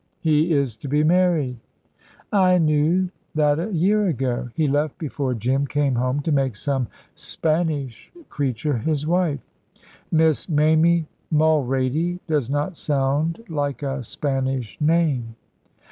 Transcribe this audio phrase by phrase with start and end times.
[0.21, 1.59] He is to be married."
[2.33, 4.49] "I knew that a year ago.
[4.55, 9.41] He left before Jim came home to make some Spanish creature his wife."
[10.11, 15.35] "Miss Mamie Mulrady does not sound like a Spanish name."